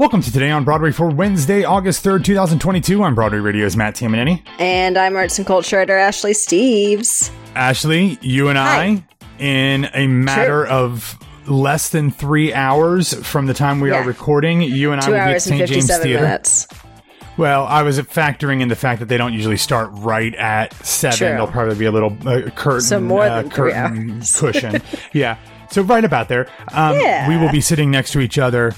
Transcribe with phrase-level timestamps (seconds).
[0.00, 3.02] Welcome to Today on Broadway for Wednesday, August 3rd, 2022.
[3.02, 4.42] I'm Broadway Radio's Matt Tamanini.
[4.58, 7.30] And I'm arts and culture editor Ashley Steves.
[7.54, 8.82] Ashley, you and Hi.
[8.82, 9.04] I,
[9.38, 14.92] in a matter of less than three hours from the time we are recording, you
[14.92, 15.68] and I Two will be at St.
[15.68, 16.22] James Theater.
[16.22, 16.66] minutes.
[17.36, 21.18] Well, I was factoring in the fact that they don't usually start right at seven.
[21.18, 21.28] True.
[21.28, 24.80] There'll probably be a little uh, curtain, So more uh, than three curtain cushion.
[25.12, 25.36] yeah.
[25.70, 26.48] So right about there.
[26.72, 27.28] Um, Yeah.
[27.28, 28.72] We will be sitting next to each other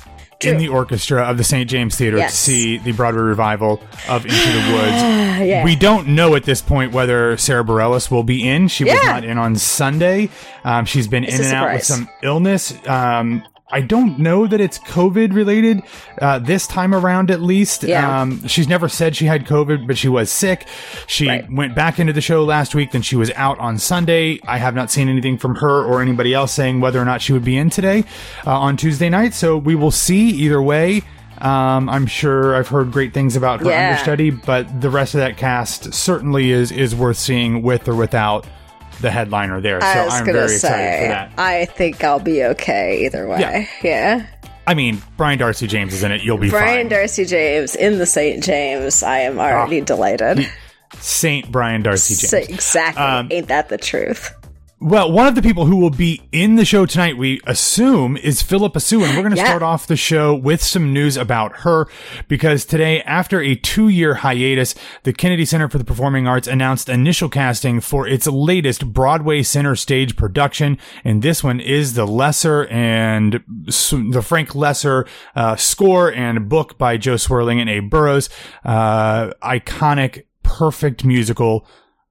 [0.45, 1.69] in the orchestra of the St.
[1.69, 2.33] James Theater Yes.
[2.33, 5.43] to see the Broadway revival of Into the Woods.
[5.47, 5.65] Yeah.
[5.65, 8.69] We don't know at this point whether Sara Bareilles will be in.
[8.69, 10.29] She was not in on Sunday.
[10.65, 12.75] Um, she's been It's in and out with some illness.
[12.87, 15.83] Um, I don't know that it's COVID related
[16.21, 17.83] uh, this time around, at least.
[17.85, 18.21] Yeah.
[18.21, 20.67] Um, she's never said she had COVID, but she was sick.
[21.07, 21.51] She Right.
[21.51, 24.39] went back into the show last week, then she was out on Sunday.
[24.47, 27.33] I have not seen anything from her or anybody else saying whether or not she
[27.33, 28.05] would be in today
[28.47, 29.33] uh, on Tuesday night.
[29.35, 31.03] So we will see either way.
[31.41, 33.89] Um, I'm sure I've heard great things about her Yeah.
[33.91, 38.47] understudy, but the rest of that cast certainly is is worth seeing with or without
[39.01, 39.81] the headliner there.
[39.81, 41.33] So I was I'm very excited say, for that.
[41.39, 43.69] I think I'll be okay either way.
[43.83, 44.27] Yeah.
[44.67, 46.23] I mean, Brian Darcy James is in it.
[46.23, 46.89] You'll be Brian fine.
[46.89, 48.43] Darcy James in the St.
[48.45, 49.03] James.
[49.03, 49.85] I am already Ah.
[49.85, 50.49] delighted.
[51.01, 52.51] Saint Brian Darcy So- James.
[52.51, 53.03] exactly.
[53.03, 54.33] Um, Ain't that the truth?
[54.85, 58.43] Well, one of the people who will be in the show tonight, we assume, is
[58.43, 59.45] Phillipa Soo, and we're going to Yeah.
[59.47, 61.87] start off the show with some news about her
[62.27, 67.29] because today, after a two-year hiatus, the Kennedy Center for the Performing Arts announced initial
[67.29, 73.35] casting for its latest Broadway center stage production, and this one is the Loesser and
[73.69, 78.29] the Frank Loesser uh, score and book by Jo Swerling and Abe Burrows,
[78.65, 81.65] uh, iconic, perfect musical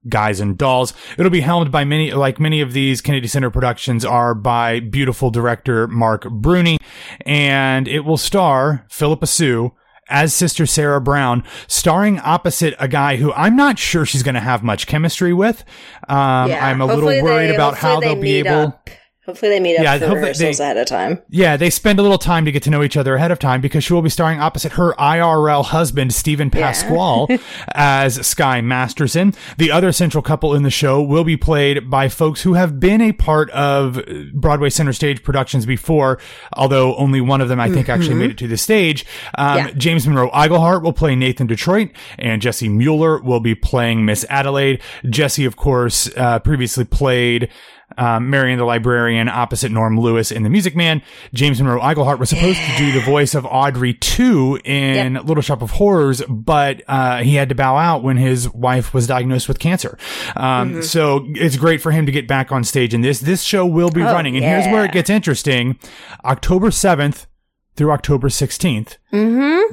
[0.08, 0.92] Guys and Dolls.
[1.16, 5.30] It'll be helmed by many, like many of these Kennedy Center productions are by beautiful
[5.30, 6.78] director Marc Bruni,
[7.24, 9.72] and it will star Phillipa Soo
[10.08, 14.40] as Sister Sarah Brown, starring opposite a guy who I'm not sure she's going to
[14.40, 15.64] have much chemistry with.
[16.08, 16.66] Um, Yeah.
[16.66, 18.50] I'm a little worried they- about how they they'll be able.
[18.68, 18.90] up.
[19.24, 21.20] Hopefully they meet up Yeah, for rehearsals they- ahead of time.
[21.30, 23.60] Yeah, they spend a little time to get to know each other ahead of time
[23.60, 27.38] because she will be starring opposite her IRL husband, Steven Pasquale,
[27.72, 29.32] as Sky Masterson.
[29.58, 33.00] The other central couple in the show will be played by folks who have been
[33.00, 34.00] a part of
[34.34, 36.18] Broadway center stage productions before,
[36.56, 39.06] although only one of them, I think, actually made it to the stage.
[39.38, 39.70] Um, Yeah.
[39.76, 44.80] James Monroe Iglehart will play Nathan Detroit, and Jessie Mueller will be playing Miss Adelaide.
[45.08, 47.48] Jessie, of course, uh, previously played
[47.98, 51.02] um, Marion the Librarian opposite Norm Lewis in The Music Man.
[51.32, 55.62] James Monroe Iglehart was supposed to do the voice of Audrey 2 in Little Shop
[55.62, 59.58] of Horrors, but uh, he had to bow out when his wife was diagnosed with
[59.58, 59.98] cancer.
[60.36, 63.20] Um, So it's great for him to get back on stage in this.
[63.20, 65.78] This show will be running, and here's where it gets interesting.
[66.24, 67.26] October 7th
[67.74, 68.96] through October 16th,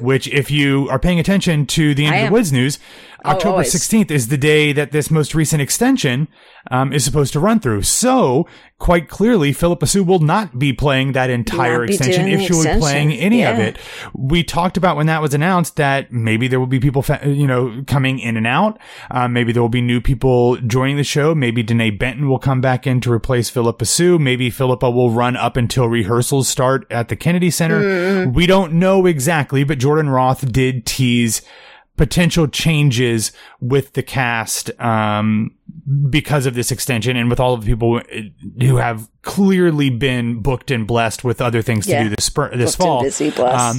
[0.00, 2.32] which if you are paying attention to the End I of the am.
[2.32, 2.78] Woods news,
[3.24, 3.74] October always.
[3.74, 6.28] 16th is the day that this most recent extension
[6.70, 7.82] um, is supposed to run through.
[7.82, 8.46] So,
[8.78, 13.12] quite clearly, Phillipa Soo will not be playing that entire extension if she be playing
[13.12, 13.78] any of it.
[14.14, 17.46] We talked about when that was announced that maybe there will be people, fa- you
[17.46, 18.78] know, coming in and out.
[19.10, 21.34] Um, maybe there will be new people joining the show.
[21.34, 24.18] Maybe Denée Benton will come back in to replace Phillipa Soo.
[24.18, 27.80] Maybe Phillipa will run up until rehearsals start at the Kennedy Center.
[27.80, 28.32] Mm-hmm.
[28.32, 31.42] We don't know exactly, but Jordan Roth did tease
[32.00, 33.30] potential changes
[33.60, 35.54] with the cast um,
[36.08, 38.00] because of this extension and with all of the people
[38.58, 42.74] who have clearly been booked and blessed with other things to do this spur- this
[42.74, 43.02] Booked fall.
[43.02, 43.30] busy.
[43.36, 43.76] Um,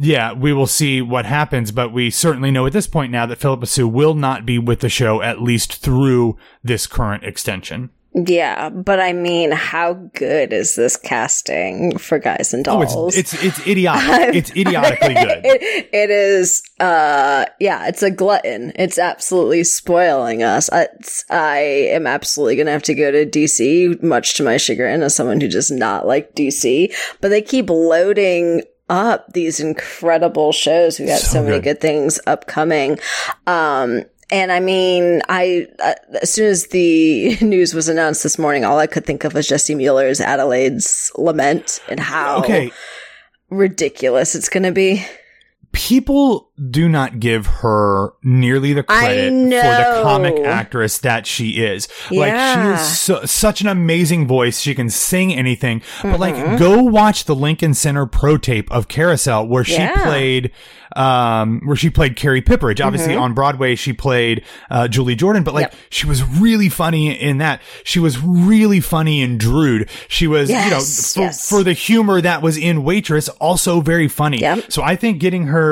[0.00, 3.38] yeah, we will see what happens, but we certainly know at this point now that
[3.38, 7.90] Phillipa Soo will not be with the show at least through this current extension.
[8.14, 13.16] Yeah, but I mean, how good is this casting for guys and Oh, dolls?
[13.16, 14.34] it's it's it's idiotic.
[14.36, 15.40] it's idiotically good.
[15.44, 22.06] it, it is uh yeah it's a glutton it's absolutely spoiling us it's, i am
[22.06, 25.70] absolutely gonna have to go to dc much to my chagrin as someone who does
[25.70, 31.42] not like dc but they keep loading up these incredible shows we got so, So
[31.42, 31.64] many good.
[31.64, 32.98] good things upcoming
[33.46, 34.02] um
[34.34, 38.80] and I mean, I uh, as soon as the news was announced this morning, all
[38.80, 42.72] I could think of was Jessie Mueller's Adelaide's lament and how Okay,
[43.48, 45.06] ridiculous it's going to be.
[45.74, 51.88] People do not give her nearly the credit for the comic actress that she is.
[52.10, 54.60] Like she is so, such an amazing voice.
[54.60, 55.82] She can sing anything.
[56.02, 56.20] But Mm-hmm.
[56.20, 60.04] like go watch the Lincoln Center pro tape of Carousel where she Yeah.
[60.04, 60.52] played
[60.96, 62.84] um where she played Carrie Pipperidge.
[62.84, 65.74] Obviously on Broadway she played uh Julie Jordan, but like Mm-hmm.
[65.76, 65.86] Yep.
[65.90, 67.60] she was really funny in that.
[67.82, 69.88] She was really funny in Drood.
[70.08, 71.48] She was, you know, Yes, for, yes.
[71.48, 74.38] for the humor that was in Waitress, also very funny.
[74.40, 74.70] Yep.
[74.70, 75.63] So I think getting her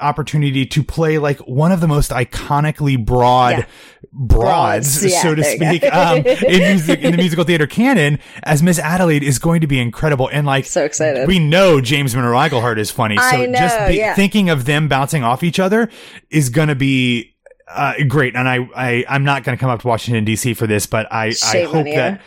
[0.00, 3.64] opportunity to play like one of the most iconically broad Yeah.
[4.12, 8.78] broads, yeah, so to speak, um, in, music, in the musical theater canon as Miss
[8.78, 10.28] Adelaide is going to be incredible.
[10.32, 11.26] And like, So excited.
[11.28, 13.16] we know James Monroe Iglehart is funny.
[13.16, 14.14] So I know, just be, yeah.
[14.14, 15.88] thinking of them bouncing off each other
[16.30, 17.34] is going to be
[17.68, 18.34] uh, great.
[18.34, 21.10] And I, I, I'm not going to come up to Washington DC for this, but
[21.12, 22.22] I, I Shame on hope that.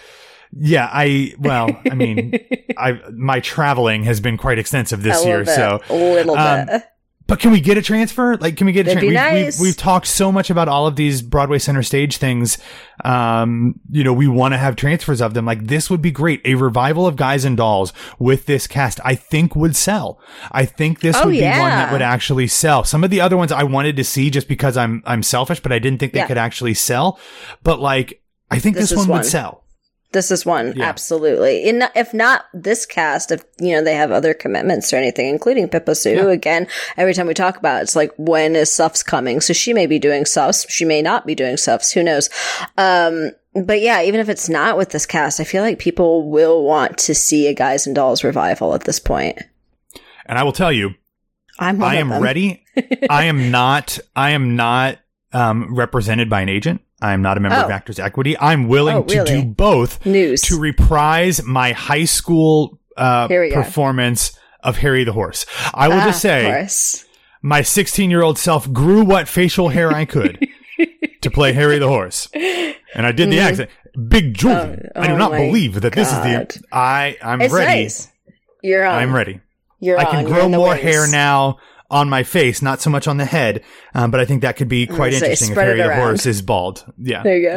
[0.53, 2.33] Yeah, I well, I mean,
[2.77, 6.83] I my traveling has been quite extensive this year, bit, so a little um, bit.
[7.31, 8.35] But can we get a transfer?
[8.35, 9.05] Like, can we get a transfer?
[9.05, 9.57] We've, nice.
[9.57, 12.57] we've, we've talked so much about all of these Broadway center stage things.
[13.05, 15.45] Um, you know, we want to have transfers of them.
[15.45, 16.41] Like, this would be great.
[16.43, 20.19] A revival of Guys and Dolls with this cast, I think would sell.
[20.51, 22.83] I think this Oh, would be one that would actually sell.
[22.83, 25.71] Some of the other ones I wanted to see just because I'm, I'm selfish, but
[25.71, 26.27] I didn't think they Yeah.
[26.27, 27.17] could actually sell.
[27.63, 29.19] But like, I think this, This one, one.
[29.19, 29.60] would sell.
[30.13, 30.85] This is one, Yeah.
[30.89, 31.63] absolutely.
[31.63, 35.69] In, if not this cast, if you know they have other commitments or anything, including
[35.69, 36.11] Pippa Soo.
[36.11, 36.29] Yeah.
[36.29, 36.67] Again,
[36.97, 39.39] every time we talk about it, it's like when is Suffs coming?
[39.39, 41.91] So she may be doing Suffs, she may not be doing Suffs.
[41.91, 42.29] Who knows?
[42.77, 46.63] Um, but yeah, even if it's not with this cast, I feel like people will
[46.63, 49.41] want to see a Guys and Dolls revival at this point.
[50.25, 50.91] And I will tell you,
[51.59, 52.63] I'm I am ready.
[53.09, 53.99] I am not.
[54.15, 54.99] I am not
[55.33, 56.81] um, represented by an agent.
[57.01, 57.71] I am not a member of Oh.
[57.73, 58.37] Actors Equity.
[58.39, 60.41] I'm willing Oh, to do both News.
[60.43, 63.55] to reprise my high school uh, Here we go.
[63.55, 65.45] performance of Harry the Horse.
[65.73, 66.67] I will Ah, just say,
[67.41, 70.47] my 16 year old self grew what facial hair I could
[71.21, 73.69] to play Harry the Horse, and I did the accent.
[74.07, 74.89] Big Mm.
[74.95, 76.49] Oh, I do oh not believe that this is God.
[76.49, 76.61] the.
[76.71, 77.83] I I'm It's ready.
[77.83, 78.07] nice.
[78.61, 78.95] You're on.
[78.99, 79.41] I'm ready.
[79.79, 80.11] You're I on.
[80.11, 81.57] can You're grow more hair now
[81.91, 83.63] on my face, not so much on the head.
[83.93, 86.25] Um, but I think that could be quite gonna say, interesting if Harry the horse
[86.25, 86.83] is bald.
[86.97, 87.21] Yeah.
[87.21, 87.55] There you go.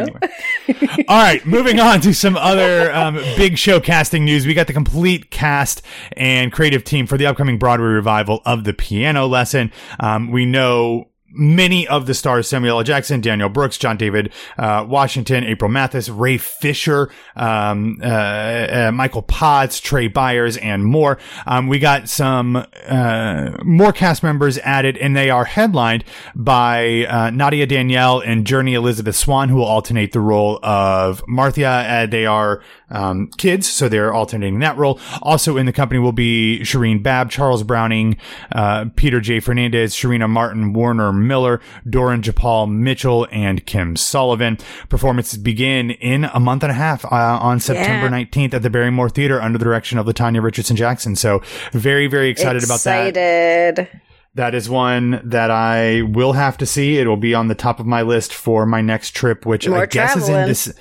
[0.69, 1.05] Anyway.
[1.09, 4.47] All right, moving on to some other um, big show casting news.
[4.47, 5.83] We got the complete cast
[6.17, 9.73] and creative team for the upcoming Broadway revival of the Piano Lesson.
[10.01, 11.09] Um, we know.
[11.37, 12.85] Many of the stars, Samuel L.
[12.85, 19.23] Jackson, Danielle Brooks, John David uh, Washington, April Mathis, Ray Fisher, um, uh, uh, Michael
[19.23, 21.19] Potts, Trey Byers, and more.
[21.47, 26.05] Um, we got some uh, more cast members added, and they are headlined
[26.35, 32.05] by uh, Nadia Danielle and Journey Elizabeth Swan, who will alternate the role of Maretha.
[32.05, 35.01] Uh, they are um, kids, so they're alternating that role.
[35.23, 38.17] Also in the company will be Shirine Babb, Charles Browning,
[38.53, 39.41] uh, Peter J.
[39.41, 44.59] Fernandez, Sharina Martin, Warner Miller, Doran Japal Mitchell, and Kim Sullivan.
[44.89, 47.09] Performances begin in a month and a half uh,
[47.41, 48.25] on September Yeah.
[48.25, 51.17] 19th at the Barrymore Theater under the direction of Latanya Richardson Jackson.
[51.17, 51.43] So
[51.73, 53.09] very, very excited, about that.
[53.09, 54.01] Excited.
[54.37, 56.99] That is one that I will have to see.
[56.99, 59.71] It will be on the top of my list for my next trip, which I
[59.71, 60.75] More guess is in this.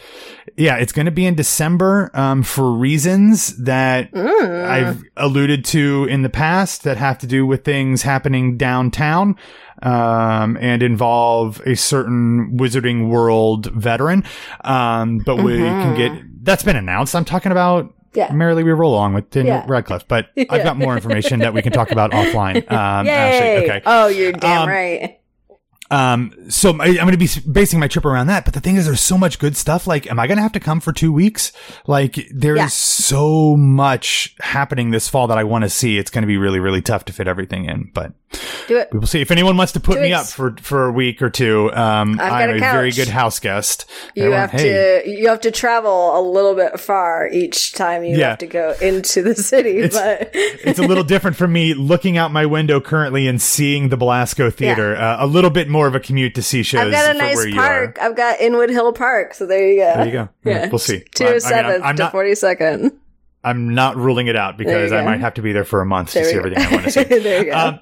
[0.57, 4.65] Yeah, it's going to be in December um, for reasons that Mm.
[4.65, 9.35] I've alluded to in the past that have to do with things happening downtown
[9.83, 14.23] um, and involve a certain Wizarding World veteran.
[14.61, 17.15] Um, but we can get that's been announced.
[17.15, 17.85] I'm talking about.
[17.85, 17.97] Mm-hmm.
[18.15, 18.31] Yeah.
[18.31, 19.65] Merrily we roll along with Daniel Yeah.
[19.67, 22.63] Radcliffe, but I've got more information that we can talk about offline.
[22.71, 23.63] Um, Yay!
[23.63, 23.81] Okay.
[23.87, 25.19] Oh, you're damn Um, right.
[25.89, 28.45] Um, so I, I'm going to be basing my trip around that.
[28.45, 29.85] But the thing is, there's so much good stuff.
[29.87, 31.51] Like, am I going to have to come for two weeks?
[31.87, 32.67] Like, there is Yeah.
[32.67, 35.97] so much happening this fall that I want to see.
[35.97, 37.91] It's going to be really, really tough to fit everything in.
[37.93, 38.13] But
[38.67, 38.89] Do it.
[38.91, 39.21] we will see.
[39.21, 42.49] If anyone wants to put me up for for a week or two, um, I'm
[42.51, 43.89] a a, very good house guest.
[44.15, 48.03] You Everyone, have hey, to you have to travel a little bit far each time
[48.03, 48.29] you Yeah.
[48.29, 52.17] have to go into the city, It's- but it's a little different for me looking
[52.17, 54.95] out my window currently and seeing the Belasco Theater.
[54.95, 56.81] Uh, a little bit more of a commute to see shows.
[56.81, 57.67] I've got a nice where you are.
[57.87, 57.99] park.
[58.01, 59.93] I've got Inwood Hill Park, so there you go.
[59.95, 60.29] There you go.
[60.45, 61.03] Yeah, We'll see.
[61.15, 62.93] Two I- I mean, seventh to forty second.
[63.43, 66.13] I'm not ruling it out because I might have to be there for a month
[66.13, 66.39] There to see go.
[66.39, 67.03] everything I want to see.
[67.19, 67.57] there you go.
[67.57, 67.79] Um,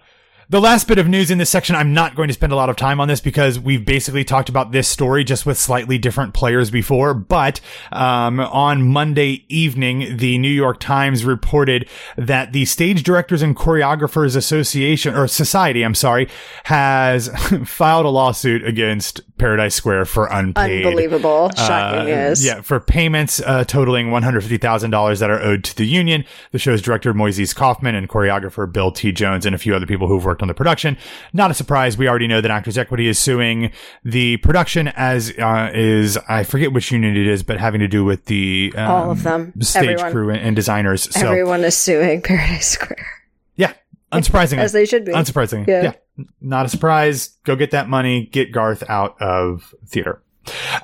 [0.51, 2.69] the last bit of news in this section, I'm not going to spend a lot
[2.69, 6.33] of time on this because we've basically talked about this story just with slightly different
[6.33, 7.13] players before.
[7.13, 7.61] But
[7.93, 14.35] um, on Monday evening, the New York Times reported that the Stage Directors and Choreographers
[14.35, 16.27] Association or Society, I'm sorry,
[16.65, 17.29] has
[17.65, 20.85] filed a lawsuit against Paradise Square for unpaid.
[20.85, 21.49] Unbelievable.
[21.57, 22.35] Shocking Uh.
[22.39, 26.23] Yeah, for payments uh, totaling $150,000 that are owed to the union.
[26.51, 29.11] The show's director, Moises Kaufman, and choreographer Bill T.
[29.11, 30.95] Jones, and a few other people who've worked on the production.
[31.33, 31.97] Not a surprise.
[31.97, 33.71] We already know that Actors Equity is suing
[34.03, 38.05] the production, as uh, is, I forget which union it is, but having to do
[38.05, 39.53] with the um, All of them.
[39.61, 40.11] stage Everyone.
[40.11, 41.03] crew and, and designers.
[41.13, 43.07] So, Everyone is suing Paradise Square.
[43.55, 43.73] yeah,
[44.11, 44.59] unsurprisingly.
[44.59, 45.13] As they should be.
[45.13, 45.67] Unsurprisingly.
[45.67, 45.81] Yeah.
[45.83, 45.91] Yeah.
[46.39, 47.29] Not a surprise.
[47.43, 48.27] Go get that money.
[48.27, 50.21] Get Garth out of theater.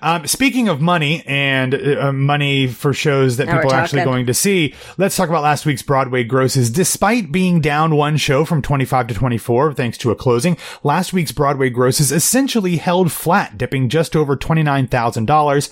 [0.04, 4.28] Um, speaking of money and uh, money for shows that Now people we're actually going
[4.28, 6.70] to see, let's talk about last week's Broadway grosses.
[6.70, 11.32] Despite being down one show from 25 to 24, thanks to a closing, last week's
[11.32, 15.70] Broadway grosses essentially held flat, dipping just over $29,000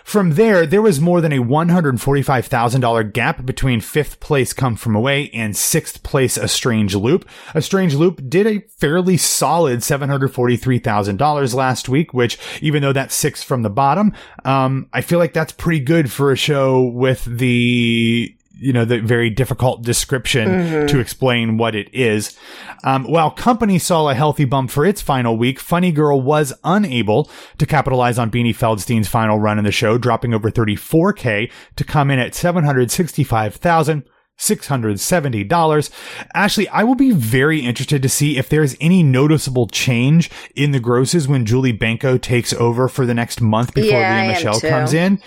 [0.08, 5.28] From there, there was more than a $145,000 gap between fifth place Come From Away
[5.34, 7.28] and sixth place A Strange Loop.
[7.54, 13.42] A Strange Loop did a fairly solid $743,000 last week, which even though that's six
[13.42, 14.14] from the bottom,
[14.46, 18.98] um, I feel like that's pretty good for a show with the you know, the
[19.00, 22.36] very difficult description to explain what it is.
[22.84, 27.30] Um, while Company saw a healthy bump for its final week, Funny Girl was unable
[27.58, 32.10] to capitalize on Beanie Feldstein's final run in the show, dropping over 34K to come
[32.10, 34.04] in at 765,000.
[34.38, 35.90] $670.
[36.34, 40.80] Ashley, I will be very interested to see if there's any noticeable change in the
[40.80, 44.92] grosses when Julie Benko takes over for the next month before Yeah, Lea Michele comes
[44.92, 45.20] in.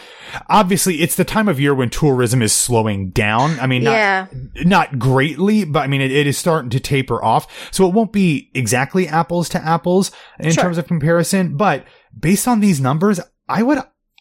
[0.48, 3.60] Obviously, it's the time of year when tourism is slowing down.
[3.60, 4.28] I mean, not, Yeah.
[4.64, 7.48] not greatly, but I mean, it, it is starting to taper off.
[7.72, 10.64] So it won't be exactly apples to apples in Sure.
[10.64, 11.86] terms of comparison, but
[12.18, 13.80] based on these numbers, I would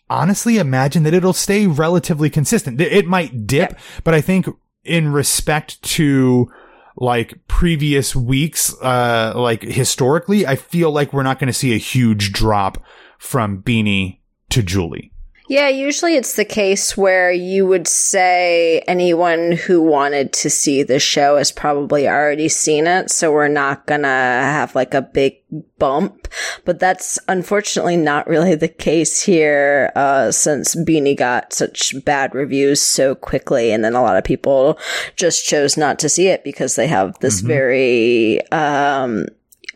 [0.08, 2.80] honestly imagine that it'll stay relatively consistent.
[2.80, 4.48] It- It might dip, but I think
[4.84, 6.50] in respect to
[6.96, 11.78] like previous weeks, uh, like historically, I feel like we're not going to see a
[11.78, 12.82] huge drop
[13.18, 14.18] from Beanie
[14.50, 15.12] to Julie.
[15.50, 21.00] Yeah, usually it's the case where you would say anyone who wanted to see the
[21.00, 25.38] show has probably already seen it, so we're not gonna have like a big
[25.76, 26.28] bump.
[26.70, 32.80] But that's unfortunately not really the case here, uh, since Beanie got such bad reviews
[32.80, 34.78] so quickly, and then a lot of people
[35.16, 39.26] just chose not to see it because they have this very, um,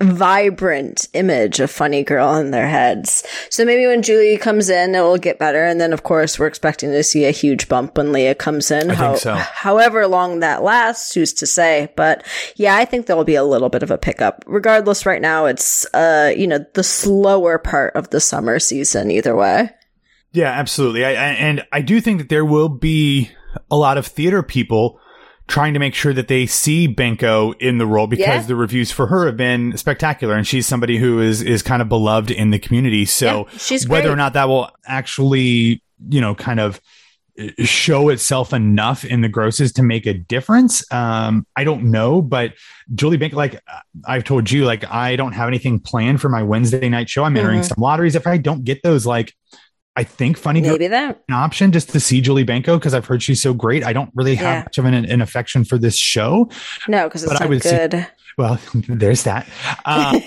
[0.01, 3.25] vibrant image of funny girl in their heads.
[3.49, 5.65] So maybe when Julie comes in, it will get better.
[5.65, 8.91] And then, of course, we're expecting to see a huge bump when Lea comes in.
[8.91, 9.35] I think so.
[9.35, 11.93] However long that lasts, who's to say?
[11.97, 14.45] But yeah, I think there will be a little bit of a pickup.
[14.47, 19.37] Regardless, right now, it's, uh, you know, the slower part of the summer season either
[19.37, 19.71] way.
[20.33, 21.05] Yeah, absolutely.
[21.05, 23.31] I, I, and I do think that there will be
[23.71, 24.99] a lot of theater people
[25.47, 28.43] trying to make sure that they see Benko in the role because Yeah.
[28.43, 31.89] the reviews for her have been spectacular and she's somebody who is is kind of
[31.89, 33.05] beloved in the community.
[33.05, 36.81] So Yeah, whether or not that will actually, you know, kind of
[37.39, 42.23] uh, show itself enough in the grosses to make a difference um i don't know
[42.23, 42.53] but
[42.95, 46.45] julie bank like uh, i've told you like i don't have anything planned for my
[46.45, 47.65] wednesday night show i'm entering Mhm.
[47.65, 49.35] some lotteries if i don't get those like
[49.97, 51.23] i think funny Maybe that.
[51.29, 53.85] an option just to see Julie Benko because I've heard she's so great.
[53.85, 54.63] I don't really have Yeah.
[54.65, 56.49] much of an, an affection for this show,
[56.89, 58.07] No, because it's But I not would see- good.
[58.37, 59.47] Well, there's that.
[59.85, 60.19] Uh,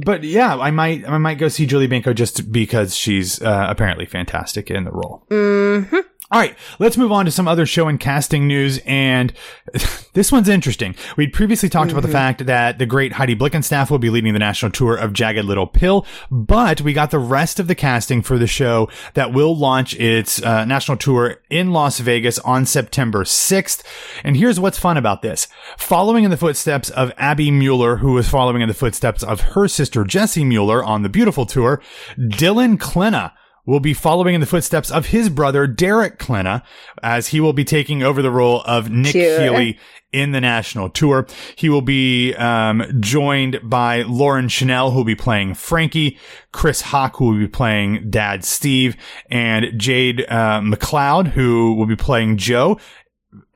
[0.04, 4.04] but yeah, I might, I might go see Julie Benko just because she's uh, apparently
[4.04, 5.24] fantastic in the role.
[5.30, 5.96] Mm-hmm.
[6.32, 8.80] All right, let's move on to some other show and casting news.
[8.86, 9.34] And
[10.14, 10.94] this one's interesting.
[11.14, 11.98] We'd previously talked mm-hmm.
[11.98, 12.12] about the mm-hmm.
[12.12, 15.66] fact that the great Heidi Blickenstaff will be leading the national tour of Jagged Little
[15.66, 19.94] Pill, but we got the rest of the casting for the show that will launch
[19.96, 23.82] its uh, national tour in Las Vegas on September 6th.
[24.24, 25.48] And here's what's fun about this.
[25.76, 29.68] Following in the footsteps of Abby Mueller, who was following in the footsteps of her
[29.68, 31.82] sister Jessie Mueller on the Beautiful Tour,
[32.16, 33.32] Dylan Klena
[33.64, 36.62] will be following in the footsteps of his brother, Derek Klena,
[37.02, 39.40] as he will be taking over the role of Nick Cute.
[39.40, 39.78] Healy
[40.12, 41.26] in the national tour.
[41.56, 46.18] He will be um, joined by Lauren Chanel, who will be playing Frankie,
[46.52, 48.96] Chris Hoch, who will be playing Dad Steve,
[49.30, 52.78] and Jade uh, McLeod, who will be playing Joe.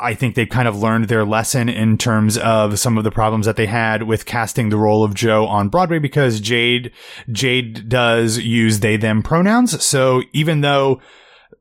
[0.00, 3.46] I think they've kind of learned their lesson in terms of some of the problems
[3.46, 6.92] that they had with casting the role of Joe on Broadway because Jade,
[7.30, 9.84] Jade does use they, them pronouns.
[9.84, 11.00] So even though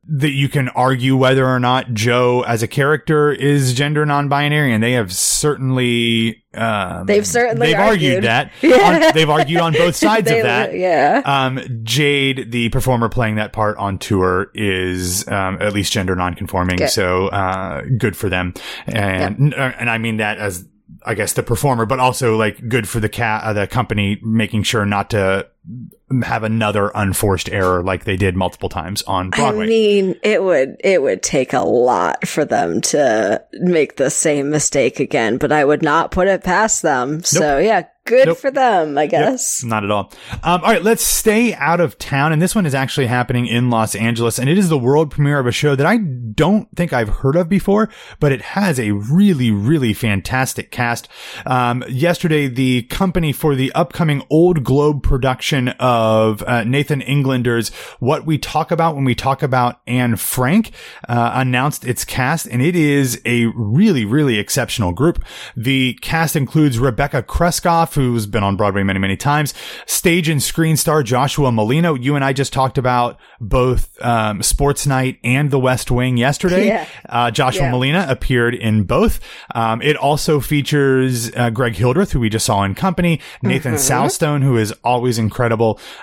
[0.07, 4.83] that you can argue whether or not Joe as a character is gender non-binary, and
[4.83, 8.75] they have certainly um, they've certainly they've argued, argued that yeah.
[9.07, 10.77] on, they've argued on both sides they, of that.
[10.77, 11.21] Yeah.
[11.25, 16.77] Um, Jade, the performer playing that part on tour, is um, at least gender non-conforming,
[16.77, 16.89] good.
[16.89, 18.53] so uh, good for them,
[18.85, 19.75] and yeah.
[19.79, 20.65] and I mean that as
[21.03, 24.63] I guess the performer, but also like good for the cat, uh, the company making
[24.63, 25.47] sure not to
[26.23, 29.65] have another unforced error like they did multiple times on Broadway.
[29.65, 34.49] I mean, it would it would take a lot for them to make the same
[34.49, 37.13] mistake again, but I would not put it past them.
[37.13, 37.25] Nope.
[37.25, 38.37] So yeah, good nope.
[38.37, 39.63] for them, I guess.
[39.63, 40.11] Not at all.
[40.43, 42.31] Um, all right, let's stay out of town.
[42.31, 45.39] And this one is actually happening in Los Angeles, and it is the world premiere
[45.39, 48.91] of a show that I don't think I've heard of before, but it has a
[48.91, 51.09] really, really fantastic cast.
[51.45, 57.69] Um, yesterday, the company for the upcoming Old Globe production of uh, Nathan Englander's
[57.99, 60.71] What We Talk About When We Talk About Anne Frank
[61.07, 65.23] uh, announced its cast, and it is a really, really exceptional group.
[65.55, 69.53] The cast includes Rebecca Creskoff, who's been on Broadway many, many times.
[69.85, 72.01] Stage and screen star Joshua Malina.
[72.01, 76.65] You and I just talked about both um, Sports Night and The West Wing yesterday.
[76.75, 76.87] Yeah.
[77.07, 77.71] Uh, Joshua yeah.
[77.71, 79.19] Malina appeared in both.
[79.53, 83.81] Um, it also features uh, Greg Hildreth, who we just saw in Company, Nathan mm-hmm.
[83.81, 85.44] Southstone, who is always incredible,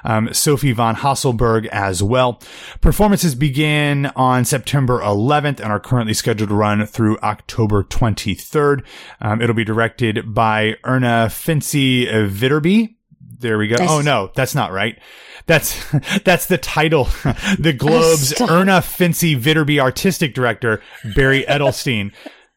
[0.04, 2.40] um, Sophie von Haselberg as well.
[2.80, 8.84] Performances begin on September 11th and are currently scheduled to run through October 23rd.
[9.20, 12.94] Um, it'll be directed by Erna Finci Viterbi.
[13.38, 13.76] There we go.
[13.80, 14.98] Oh no, that's not right.
[15.46, 15.76] That's
[16.24, 17.04] that's the title.
[17.58, 20.80] the Globe's Erna Finci Viterbi artistic director
[21.14, 22.12] Barry Edelstein.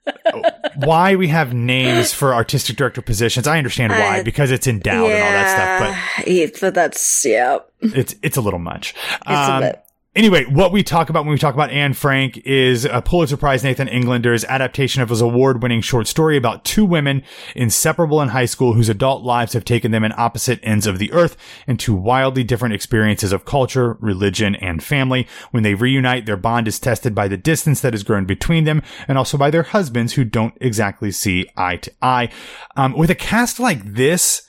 [0.85, 5.09] why we have names for artistic director positions, I understand why uh, because it's endowed
[5.09, 6.25] yeah, and all that stuff.
[6.25, 8.93] But, but that's yeah, it's it's a little much.
[9.21, 9.84] It's um, a bit.
[10.15, 13.65] Anyway, what we talk about when we talk about Anne Frank is a Pulitzer Prize
[13.65, 17.21] Nathan Englander's adaptation of his award-winning short story about two women
[17.53, 21.11] inseparable in high school whose adult lives have taken them in opposite ends of the
[21.11, 21.35] earth
[21.67, 25.27] into wildly different experiences of culture, religion, and family.
[25.51, 28.83] When they reunite, their bond is tested by the distance that has grown between them
[29.09, 32.29] and also by their husbands who don't exactly see eye to eye.
[32.77, 34.43] Um, with a cast like this,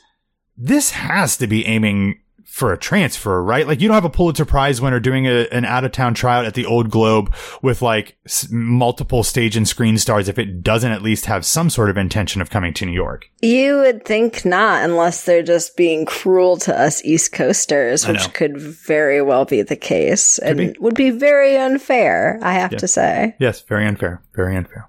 [0.56, 2.20] this has to be aiming
[2.56, 3.66] for a transfer, right?
[3.66, 6.46] Like you don't have a Pulitzer Prize winner doing a, an out of town tryout
[6.46, 10.90] at the Old Globe with like s- multiple stage and screen stars if it doesn't
[10.90, 13.30] at least have some sort of intention of coming to New York.
[13.42, 18.58] You would think not, unless they're just being cruel to us East Coasters, which could
[18.58, 20.78] very well be the case could and be.
[20.80, 23.36] would be very unfair, I have to say.
[23.38, 24.22] Yes, very unfair.
[24.32, 24.86] Very unfair.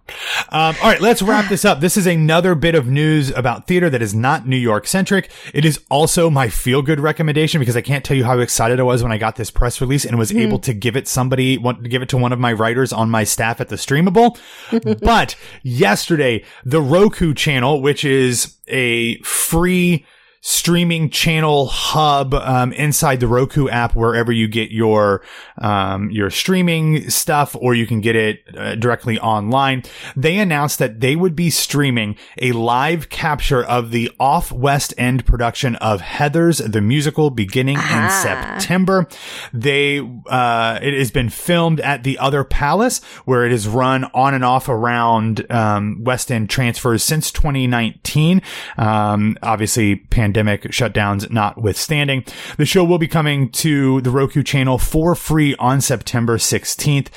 [0.49, 1.80] Um, all right, let's wrap this up.
[1.80, 5.30] This is another bit of news about theater that is not New York centric.
[5.53, 8.84] It is also my feel good recommendation because I can't tell you how excited I
[8.84, 10.41] was when I got this press release and was mm.
[10.41, 13.10] able to give it somebody, want to give it to one of my writers on
[13.10, 14.38] my staff at the Streamable.
[15.02, 20.06] but yesterday, the Roku channel, which is a free
[20.49, 25.21] streaming channel hub um, inside the Roku app wherever you get your
[25.57, 29.83] um, your streaming stuff, or you can get it uh, directly online.
[30.15, 35.25] They announced that they would be streaming a live capture of the off West End
[35.25, 39.05] production of Heathers the musical beginning in September.
[39.51, 44.33] They uh, it has been filmed at the Other Palace, where it is run on
[44.33, 48.41] and off around um, West End transfers since 2019.
[48.77, 52.23] Um, obviously, pandemic pandemic shutdowns notwithstanding.
[52.58, 57.08] The show will be coming to the Roku channel for free on September 16th.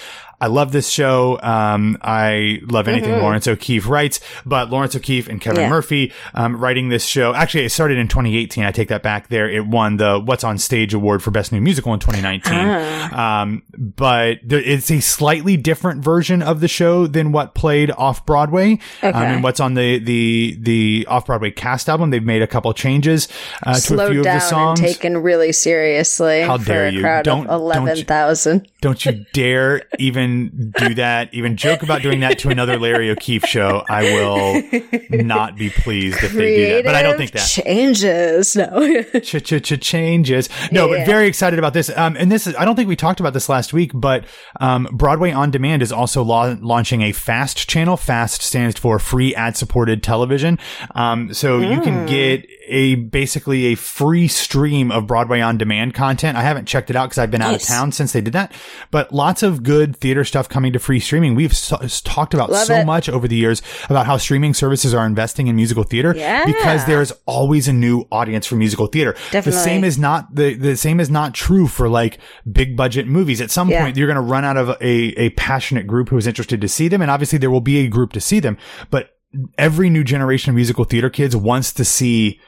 [0.40, 1.38] I love this show.
[1.42, 5.68] Um, I love anything Lawrence O'Keefe writes, but Lawrence O'Keefe and Kevin Yeah.
[5.68, 7.34] Murphy um, writing this show.
[7.34, 8.64] Actually, it started in 2018.
[8.64, 9.28] I take that back.
[9.28, 13.12] There, it won the What's on Stage award for Best New Musical in 2019.
[13.18, 18.24] Um, but there, it's a slightly different version of the show than what played off
[18.26, 18.78] Broadway.
[19.02, 19.26] Um, Okay.
[19.26, 23.28] and what's on the the the off Broadway cast album, they've made a couple changes
[23.66, 24.78] uh, to a few of the songs.
[24.80, 27.00] and taken really seriously How dare you.
[27.00, 28.68] crowd Don't- of don't eleven thousand.
[28.80, 30.29] Don't you dare even
[30.78, 31.32] do that.
[31.32, 33.84] Even joke about doing that to another Larry O'Keefe show.
[33.88, 34.62] I will
[35.10, 36.84] not be pleased if they do that.
[36.84, 37.46] But I don't think that.
[37.46, 38.56] changes.
[38.56, 40.48] No, ch ch ch changes.
[40.70, 41.90] No, but very excited about this.
[41.96, 44.24] Um, and this is, I don't think we talked about this last week, but,
[44.60, 47.96] um, Broadway On Demand is also la- launching a FAST channel.
[47.96, 50.58] FAST stands for free ad supported television.
[50.94, 56.36] Um, so you can get a, basically a free stream of Broadway On Demand content.
[56.38, 58.52] I haven't checked it out because I've been out of town since they did that,
[58.90, 61.34] but lots of good theater stuff coming to free streaming.
[61.34, 62.86] We've so- talked about Love so it.
[62.86, 66.46] much over the years about how streaming services are investing in musical theater Yeah.
[66.46, 69.14] because there's always a new audience for musical theater.
[69.32, 72.18] The same is not the the same is not true for like
[72.50, 73.40] big budget movies.
[73.40, 73.82] At some Yeah.
[73.82, 76.68] point, you're going to run out of a a passionate group who is interested to
[76.68, 78.56] see them, and obviously there will be a group to see them.
[78.90, 79.10] But
[79.58, 82.40] every new generation of musical theater kids wants to see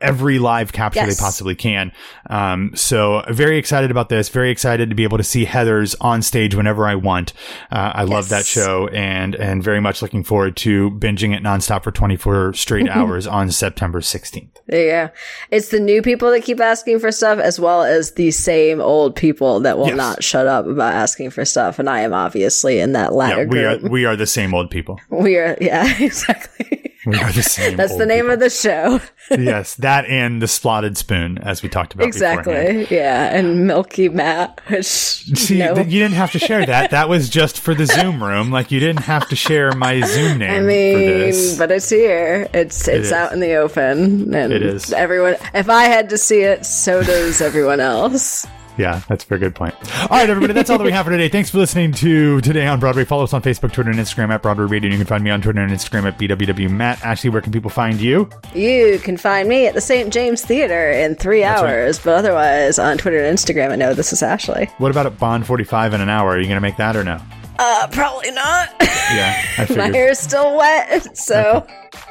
[0.00, 1.16] every live capture Yes.
[1.16, 1.92] they possibly can.
[2.30, 4.28] Um, so very excited about this.
[4.28, 7.32] Very excited to be able to see Heather's on stage whenever I want.
[7.70, 11.84] Uh, I love that show and, and very much looking forward to binging it nonstop
[11.84, 14.50] for 24 straight hours on September 16th.
[14.68, 15.10] Yeah.
[15.50, 19.16] It's the new people that keep asking for stuff, as well as the same old
[19.16, 19.96] people that will Yes.
[19.96, 21.78] not shut up about asking for stuff.
[21.78, 23.92] And I am obviously in that latter Yeah, we are, group.
[23.92, 25.00] we are the same old people.
[25.10, 26.87] We are, yeah, exactly.
[27.08, 27.76] We are the same.
[27.76, 28.34] That's the name people.
[28.34, 29.00] of the show.
[29.30, 32.40] yes, that and the slotted spoon, as we talked about beforehand.
[32.46, 32.96] exactly.
[32.96, 35.74] Yeah, and Milky Matt, which See, no.
[35.74, 36.90] th- you didn't have to share that.
[36.90, 38.50] That was just for the Zoom room.
[38.50, 42.48] Like you didn't have to share my Zoom name I mean, but it's here.
[42.54, 43.12] It's it's is.
[43.12, 44.92] out in the open, and It is.
[44.92, 48.46] Everyone, if I had to see it, so does everyone else.
[48.78, 49.74] Yeah, that's a very good point.
[50.02, 51.28] All right, everybody, that's all that we have for today.
[51.28, 53.04] Thanks for listening to Today on Broadway.
[53.04, 54.90] Follow us on Facebook, Twitter, and Instagram at Broadway Radio.
[54.90, 57.02] You can find me on Twitter and Instagram at BWWMatt.
[57.02, 58.30] Ashley, where can people find you?
[58.54, 60.12] You can find me at the St.
[60.12, 61.58] James Theater in three right.
[61.58, 63.72] hours, but otherwise on Twitter and Instagram.
[63.72, 64.66] I know this is Ashley.
[64.78, 66.30] What about at Bond 45 in an hour?
[66.30, 67.20] Are you going to make that or no?
[67.58, 68.70] Uh, probably not.
[68.80, 69.94] Yeah, I My figured.
[69.96, 71.66] hair's still wet, so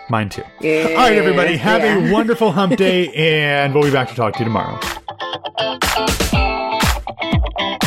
[0.10, 0.44] Mine too.
[0.60, 0.88] Yeah.
[0.90, 2.10] All right, everybody, have Yeah.
[2.10, 4.78] a wonderful hump day, and we'll be back to talk to you tomorrow.
[7.58, 7.87] Thank you.